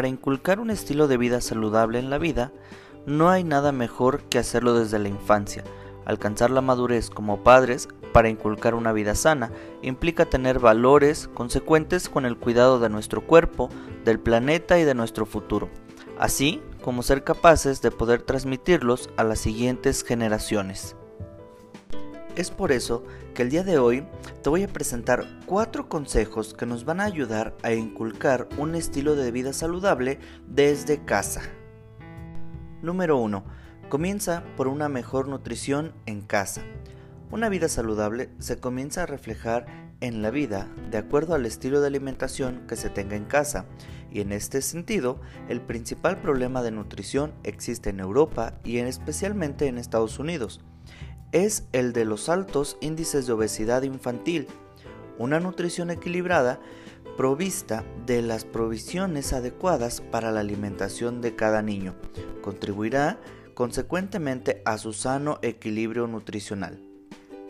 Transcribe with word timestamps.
para 0.00 0.08
inculcar 0.08 0.60
un 0.60 0.70
estilo 0.70 1.08
de 1.08 1.18
vida 1.18 1.42
saludable 1.42 1.98
en 1.98 2.08
la 2.08 2.16
vida, 2.16 2.52
no 3.04 3.28
hay 3.28 3.44
nada 3.44 3.70
mejor 3.70 4.22
que 4.30 4.38
hacerlo 4.38 4.72
desde 4.72 4.98
la 4.98 5.10
infancia. 5.10 5.62
Alcanzar 6.06 6.50
la 6.50 6.62
madurez 6.62 7.10
como 7.10 7.44
padres 7.44 7.86
para 8.14 8.30
inculcar 8.30 8.74
una 8.74 8.94
vida 8.94 9.14
sana 9.14 9.52
implica 9.82 10.24
tener 10.24 10.58
valores 10.58 11.28
consecuentes 11.34 12.08
con 12.08 12.24
el 12.24 12.38
cuidado 12.38 12.80
de 12.80 12.88
nuestro 12.88 13.26
cuerpo, 13.26 13.68
del 14.06 14.18
planeta 14.18 14.78
y 14.78 14.84
de 14.84 14.94
nuestro 14.94 15.26
futuro, 15.26 15.68
así 16.18 16.62
como 16.80 17.02
ser 17.02 17.22
capaces 17.22 17.82
de 17.82 17.90
poder 17.90 18.22
transmitirlos 18.22 19.10
a 19.18 19.24
las 19.24 19.38
siguientes 19.38 20.02
generaciones. 20.02 20.96
Es 22.40 22.50
por 22.50 22.72
eso 22.72 23.04
que 23.34 23.42
el 23.42 23.50
día 23.50 23.64
de 23.64 23.76
hoy 23.76 24.02
te 24.42 24.48
voy 24.48 24.62
a 24.62 24.68
presentar 24.68 25.26
cuatro 25.44 25.90
consejos 25.90 26.54
que 26.54 26.64
nos 26.64 26.86
van 26.86 27.00
a 27.00 27.04
ayudar 27.04 27.54
a 27.62 27.74
inculcar 27.74 28.48
un 28.56 28.74
estilo 28.74 29.14
de 29.14 29.30
vida 29.30 29.52
saludable 29.52 30.18
desde 30.48 31.04
casa. 31.04 31.42
Número 32.80 33.18
1. 33.18 33.44
Comienza 33.90 34.42
por 34.56 34.68
una 34.68 34.88
mejor 34.88 35.28
nutrición 35.28 35.92
en 36.06 36.22
casa. 36.22 36.62
Una 37.30 37.50
vida 37.50 37.68
saludable 37.68 38.30
se 38.38 38.56
comienza 38.56 39.02
a 39.02 39.06
reflejar 39.06 39.66
en 40.00 40.22
la 40.22 40.30
vida 40.30 40.66
de 40.90 40.96
acuerdo 40.96 41.34
al 41.34 41.44
estilo 41.44 41.82
de 41.82 41.88
alimentación 41.88 42.66
que 42.66 42.76
se 42.76 42.88
tenga 42.88 43.16
en 43.16 43.26
casa 43.26 43.66
y 44.10 44.22
en 44.22 44.32
este 44.32 44.62
sentido 44.62 45.20
el 45.50 45.60
principal 45.60 46.22
problema 46.22 46.62
de 46.62 46.70
nutrición 46.70 47.34
existe 47.44 47.90
en 47.90 48.00
Europa 48.00 48.54
y 48.64 48.78
en 48.78 48.86
especialmente 48.86 49.66
en 49.66 49.76
Estados 49.76 50.18
Unidos 50.18 50.62
es 51.32 51.64
el 51.72 51.92
de 51.92 52.04
los 52.04 52.28
altos 52.28 52.76
índices 52.80 53.26
de 53.26 53.32
obesidad 53.32 53.82
infantil. 53.82 54.48
Una 55.18 55.40
nutrición 55.40 55.90
equilibrada 55.90 56.60
provista 57.16 57.84
de 58.06 58.22
las 58.22 58.44
provisiones 58.44 59.32
adecuadas 59.32 60.00
para 60.00 60.32
la 60.32 60.40
alimentación 60.40 61.20
de 61.20 61.36
cada 61.36 61.62
niño 61.62 61.94
contribuirá 62.42 63.20
consecuentemente 63.54 64.62
a 64.64 64.78
su 64.78 64.92
sano 64.92 65.38
equilibrio 65.42 66.06
nutricional. 66.06 66.89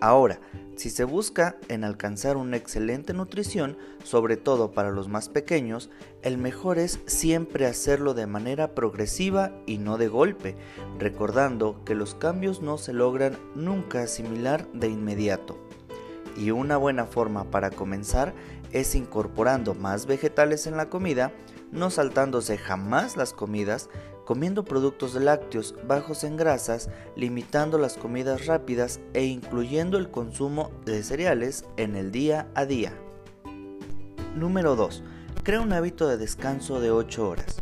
Ahora, 0.00 0.40
si 0.76 0.88
se 0.88 1.04
busca 1.04 1.56
en 1.68 1.84
alcanzar 1.84 2.38
una 2.38 2.56
excelente 2.56 3.12
nutrición, 3.12 3.76
sobre 4.02 4.38
todo 4.38 4.72
para 4.72 4.90
los 4.90 5.08
más 5.08 5.28
pequeños, 5.28 5.90
el 6.22 6.38
mejor 6.38 6.78
es 6.78 7.00
siempre 7.04 7.66
hacerlo 7.66 8.14
de 8.14 8.26
manera 8.26 8.74
progresiva 8.74 9.52
y 9.66 9.76
no 9.76 9.98
de 9.98 10.08
golpe, 10.08 10.56
recordando 10.98 11.84
que 11.84 11.94
los 11.94 12.14
cambios 12.14 12.62
no 12.62 12.78
se 12.78 12.94
logran 12.94 13.36
nunca 13.54 14.06
similar 14.06 14.66
de 14.72 14.88
inmediato. 14.88 15.58
Y 16.34 16.50
una 16.50 16.78
buena 16.78 17.04
forma 17.04 17.50
para 17.50 17.70
comenzar 17.70 18.32
es 18.72 18.94
incorporando 18.94 19.74
más 19.74 20.06
vegetales 20.06 20.66
en 20.66 20.78
la 20.78 20.88
comida, 20.88 21.30
no 21.72 21.90
saltándose 21.90 22.56
jamás 22.56 23.18
las 23.18 23.34
comidas, 23.34 23.90
comiendo 24.30 24.64
productos 24.64 25.16
lácteos 25.16 25.74
bajos 25.88 26.22
en 26.22 26.36
grasas, 26.36 26.88
limitando 27.16 27.78
las 27.78 27.96
comidas 27.96 28.46
rápidas 28.46 29.00
e 29.12 29.24
incluyendo 29.24 29.98
el 29.98 30.12
consumo 30.12 30.70
de 30.84 31.02
cereales 31.02 31.64
en 31.76 31.96
el 31.96 32.12
día 32.12 32.46
a 32.54 32.64
día. 32.64 32.92
Número 34.36 34.76
2. 34.76 35.02
Crea 35.42 35.60
un 35.60 35.72
hábito 35.72 36.06
de 36.06 36.16
descanso 36.16 36.80
de 36.80 36.92
8 36.92 37.28
horas. 37.28 37.56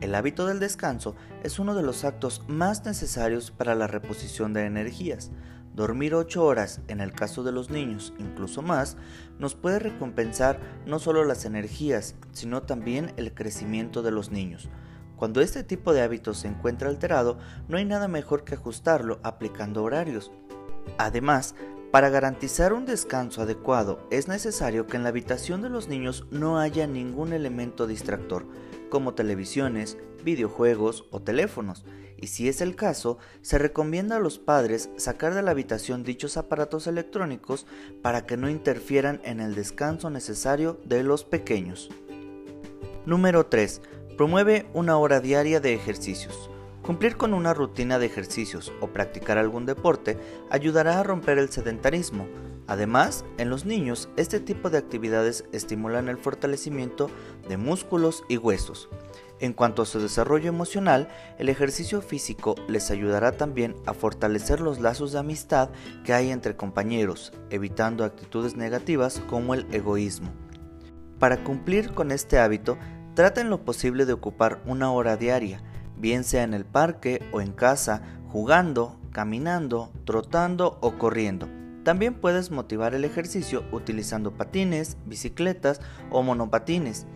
El 0.00 0.16
hábito 0.16 0.48
del 0.48 0.58
descanso 0.58 1.14
es 1.44 1.60
uno 1.60 1.76
de 1.76 1.84
los 1.84 2.02
actos 2.02 2.42
más 2.48 2.84
necesarios 2.84 3.52
para 3.52 3.76
la 3.76 3.86
reposición 3.86 4.52
de 4.52 4.64
energías. 4.64 5.30
Dormir 5.76 6.16
8 6.16 6.44
horas, 6.44 6.80
en 6.88 7.00
el 7.00 7.12
caso 7.12 7.44
de 7.44 7.52
los 7.52 7.70
niños 7.70 8.14
incluso 8.18 8.62
más, 8.62 8.96
nos 9.38 9.54
puede 9.54 9.78
recompensar 9.78 10.58
no 10.86 10.98
solo 10.98 11.24
las 11.24 11.44
energías, 11.44 12.16
sino 12.32 12.64
también 12.64 13.12
el 13.16 13.32
crecimiento 13.32 14.02
de 14.02 14.10
los 14.10 14.32
niños. 14.32 14.68
Cuando 15.20 15.42
este 15.42 15.62
tipo 15.62 15.92
de 15.92 16.00
hábito 16.00 16.32
se 16.32 16.48
encuentra 16.48 16.88
alterado, 16.88 17.36
no 17.68 17.76
hay 17.76 17.84
nada 17.84 18.08
mejor 18.08 18.42
que 18.42 18.54
ajustarlo 18.54 19.20
aplicando 19.22 19.84
horarios. 19.84 20.32
Además, 20.96 21.54
para 21.90 22.08
garantizar 22.08 22.72
un 22.72 22.86
descanso 22.86 23.42
adecuado 23.42 24.08
es 24.10 24.28
necesario 24.28 24.86
que 24.86 24.96
en 24.96 25.02
la 25.02 25.10
habitación 25.10 25.60
de 25.60 25.68
los 25.68 25.88
niños 25.88 26.26
no 26.30 26.58
haya 26.58 26.86
ningún 26.86 27.34
elemento 27.34 27.86
distractor, 27.86 28.46
como 28.88 29.12
televisiones, 29.12 29.98
videojuegos 30.24 31.04
o 31.10 31.20
teléfonos, 31.20 31.84
y 32.16 32.28
si 32.28 32.48
es 32.48 32.62
el 32.62 32.74
caso, 32.74 33.18
se 33.42 33.58
recomienda 33.58 34.16
a 34.16 34.20
los 34.20 34.38
padres 34.38 34.88
sacar 34.96 35.34
de 35.34 35.42
la 35.42 35.50
habitación 35.50 36.02
dichos 36.02 36.38
aparatos 36.38 36.86
electrónicos 36.86 37.66
para 38.00 38.24
que 38.24 38.38
no 38.38 38.48
interfieran 38.48 39.20
en 39.22 39.40
el 39.40 39.54
descanso 39.54 40.08
necesario 40.08 40.80
de 40.86 41.02
los 41.02 41.24
pequeños. 41.24 41.90
Número 43.04 43.46
3. 43.46 43.82
Promueve 44.16 44.66
una 44.74 44.98
hora 44.98 45.20
diaria 45.20 45.60
de 45.60 45.74
ejercicios. 45.74 46.50
Cumplir 46.82 47.16
con 47.16 47.34
una 47.34 47.54
rutina 47.54 47.98
de 47.98 48.06
ejercicios 48.06 48.72
o 48.80 48.88
practicar 48.88 49.38
algún 49.38 49.66
deporte 49.66 50.18
ayudará 50.50 51.00
a 51.00 51.02
romper 51.02 51.38
el 51.38 51.50
sedentarismo. 51.50 52.26
Además, 52.66 53.24
en 53.38 53.50
los 53.50 53.64
niños 53.64 54.08
este 54.16 54.40
tipo 54.40 54.70
de 54.70 54.78
actividades 54.78 55.44
estimulan 55.52 56.08
el 56.08 56.18
fortalecimiento 56.18 57.10
de 57.48 57.56
músculos 57.56 58.24
y 58.28 58.36
huesos. 58.36 58.88
En 59.40 59.54
cuanto 59.54 59.82
a 59.82 59.86
su 59.86 60.00
desarrollo 60.00 60.48
emocional, 60.48 61.08
el 61.38 61.48
ejercicio 61.48 62.02
físico 62.02 62.54
les 62.68 62.90
ayudará 62.90 63.32
también 63.32 63.74
a 63.86 63.94
fortalecer 63.94 64.60
los 64.60 64.80
lazos 64.80 65.12
de 65.12 65.18
amistad 65.18 65.70
que 66.04 66.12
hay 66.12 66.30
entre 66.30 66.56
compañeros, 66.56 67.32
evitando 67.48 68.04
actitudes 68.04 68.54
negativas 68.54 69.22
como 69.28 69.54
el 69.54 69.66
egoísmo. 69.72 70.30
Para 71.18 71.42
cumplir 71.42 71.92
con 71.92 72.12
este 72.12 72.38
hábito, 72.38 72.78
Trata 73.14 73.40
en 73.40 73.50
lo 73.50 73.64
posible 73.64 74.06
de 74.06 74.12
ocupar 74.12 74.60
una 74.66 74.92
hora 74.92 75.16
diaria, 75.16 75.62
bien 75.96 76.24
sea 76.24 76.44
en 76.44 76.54
el 76.54 76.64
parque 76.64 77.22
o 77.32 77.40
en 77.40 77.52
casa, 77.52 78.02
jugando, 78.28 78.98
caminando, 79.10 79.90
trotando 80.04 80.78
o 80.80 80.96
corriendo. 80.96 81.48
También 81.82 82.14
puedes 82.14 82.50
motivar 82.50 82.94
el 82.94 83.04
ejercicio 83.04 83.64
utilizando 83.72 84.32
patines, 84.32 84.96
bicicletas 85.06 85.80
o 86.10 86.22
monopatines. 86.22 87.06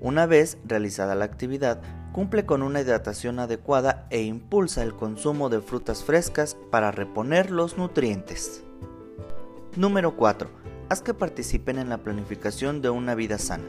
Una 0.00 0.26
vez 0.26 0.58
realizada 0.64 1.14
la 1.14 1.24
actividad, 1.24 1.80
cumple 2.12 2.44
con 2.44 2.62
una 2.62 2.80
hidratación 2.80 3.38
adecuada 3.38 4.06
e 4.10 4.22
impulsa 4.22 4.82
el 4.82 4.94
consumo 4.94 5.48
de 5.48 5.60
frutas 5.60 6.04
frescas 6.04 6.56
para 6.70 6.90
reponer 6.90 7.50
los 7.50 7.78
nutrientes. 7.78 8.62
Número 9.76 10.16
4. 10.16 10.50
Haz 10.90 11.00
que 11.00 11.14
participen 11.14 11.78
en 11.78 11.88
la 11.88 11.98
planificación 11.98 12.82
de 12.82 12.90
una 12.90 13.14
vida 13.14 13.38
sana. 13.38 13.64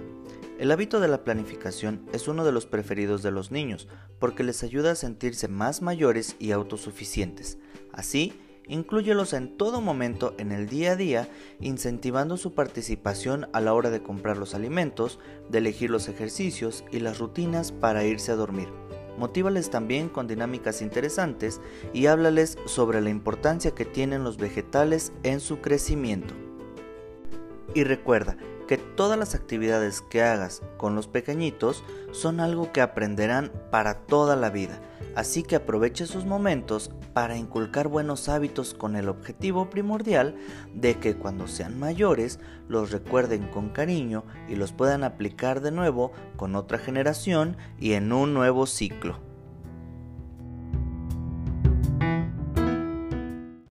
El 0.60 0.72
hábito 0.72 1.00
de 1.00 1.08
la 1.08 1.24
planificación 1.24 2.08
es 2.14 2.28
uno 2.28 2.46
de 2.46 2.52
los 2.52 2.68
preferidos 2.68 3.24
de 3.24 3.32
los 3.32 3.52
niños 3.52 3.88
porque 4.20 4.44
les 4.44 4.64
ayuda 4.64 4.92
a 4.92 4.96
sentirse 4.96 5.48
más 5.48 5.82
mayores 5.82 6.36
y 6.38 6.52
autosuficientes. 6.52 7.58
Así, 7.92 8.34
inclúyelos 8.68 9.34
en 9.34 9.58
todo 9.58 9.82
momento 9.82 10.36
en 10.38 10.52
el 10.52 10.70
día 10.70 10.92
a 10.92 10.96
día, 10.96 11.28
incentivando 11.60 12.38
su 12.38 12.54
participación 12.54 13.48
a 13.52 13.62
la 13.62 13.74
hora 13.74 13.90
de 13.90 14.04
comprar 14.04 14.38
los 14.38 14.54
alimentos, 14.54 15.20
de 15.50 15.58
elegir 15.58 15.90
los 15.90 16.08
ejercicios 16.08 16.84
y 16.92 17.00
las 17.00 17.18
rutinas 17.18 17.72
para 17.72 18.06
irse 18.06 18.32
a 18.32 18.36
dormir. 18.36 18.70
Motívales 19.18 19.72
también 19.72 20.08
con 20.08 20.28
dinámicas 20.28 20.84
interesantes 20.84 21.62
y 21.94 22.06
háblales 22.06 22.60
sobre 22.66 23.02
la 23.02 23.10
importancia 23.10 23.72
que 23.72 23.86
tienen 23.86 24.24
los 24.24 24.38
vegetales 24.38 25.14
en 25.24 25.40
su 25.40 25.62
crecimiento. 25.62 26.36
Y 27.76 27.84
recuerda, 27.84 28.38
que 28.66 28.78
todas 28.78 29.18
las 29.18 29.36
actividades 29.36 30.02
que 30.02 30.22
hagas 30.22 30.62
con 30.78 30.96
los 30.96 31.08
pequeñitos 31.08 31.84
son 32.12 32.40
algo 32.40 32.72
que 32.72 32.82
aprenderán 32.82 33.52
para 33.72 34.00
toda 34.06 34.36
la 34.36 34.50
vida, 34.50 34.80
así 35.16 35.44
que 35.44 35.56
aproveche 35.56 36.06
sus 36.06 36.26
momentos 36.26 36.92
para 37.14 37.38
inculcar 37.38 37.88
buenos 37.88 38.30
hábitos 38.30 38.74
con 38.74 38.96
el 38.96 39.10
objetivo 39.10 39.70
primordial 39.70 40.36
de 40.74 40.96
que 40.96 41.16
cuando 41.16 41.48
sean 41.48 41.80
mayores 41.80 42.40
los 42.68 42.92
recuerden 42.92 43.48
con 43.48 43.70
cariño 43.70 44.24
y 44.48 44.56
los 44.56 44.72
puedan 44.72 45.04
aplicar 45.04 45.62
de 45.62 45.72
nuevo 45.72 46.12
con 46.36 46.56
otra 46.56 46.78
generación 46.78 47.58
y 47.80 47.94
en 47.94 48.12
un 48.12 48.34
nuevo 48.34 48.66
ciclo. 48.66 49.33